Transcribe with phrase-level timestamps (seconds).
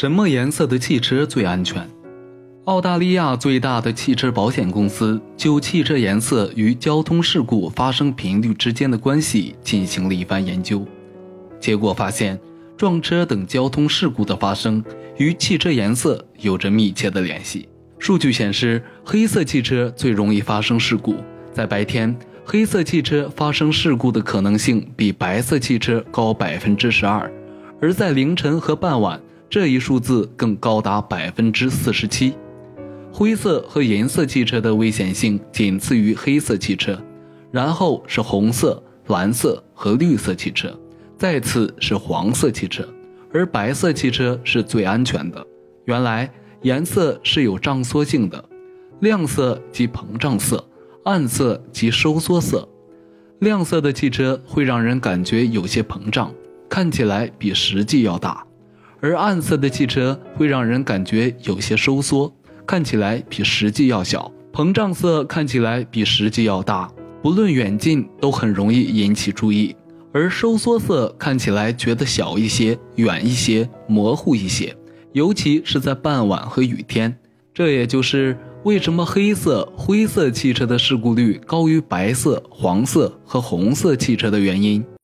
[0.00, 1.86] 什么颜色的汽车最安全？
[2.64, 10.86] 澳大利亚最大的汽车保险公司就汽车颜色与交通事故发生频率之间的关系进行了一番研究，
[11.60, 12.40] 结果发现，
[12.78, 14.82] 撞车等交通事故的发生
[15.18, 17.68] 与汽车颜色有着密切的联系。
[17.98, 21.16] 数据显示，黑色汽车最容易发生事故，
[21.52, 27.30] 在白天，黑色汽车发生事故的可能性比白色汽车高百分之十二，
[27.82, 29.20] 而在凌晨和傍晚。
[29.50, 32.34] 这一数字更高达百分之四十七，
[33.12, 36.96] 灰色和银色汽车的危险性仅次于黑色汽车，
[37.50, 40.72] 然后是红色、蓝色和绿色汽车，
[41.18, 42.88] 再次是黄色汽车，
[43.32, 45.44] 而白色汽车是最安全的。
[45.84, 46.32] 原来
[46.62, 48.44] 颜色是有胀缩性的，
[49.00, 50.64] 亮色即膨胀色，
[51.02, 52.68] 暗色即收缩色。
[53.40, 56.32] 亮色的汽车会让人感觉有些膨胀，
[56.68, 58.46] 看起来比实际要大。
[59.00, 62.32] 而暗色的汽车会让人感觉有些收缩，
[62.66, 66.90] 看起来比实际要小；膨胀色看起来比实际要大，
[67.22, 69.74] 不论远近都很容易引起注意；
[70.12, 74.76] 而收缩色看起来觉得小一些、远一些、模糊一些，
[75.12, 77.16] 尤其是在傍晚和雨天。
[77.52, 84.84] 这也就是为什么黑色、灰色汽车的事故率高于白色、黄色和红色汽车的原因。